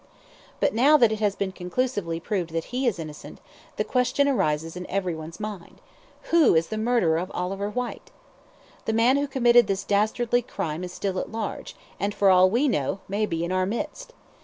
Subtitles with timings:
[0.59, 3.39] "But now that it has been conclusively proved that he is innocent,
[3.75, 5.79] the question arises in every one's mind,
[6.31, 8.09] 'Who is the murderer of Oliver Whyte?'
[8.85, 12.67] The man who committed this dastardly crime is still at large, and, for all we
[12.67, 14.11] know, may be in our midst.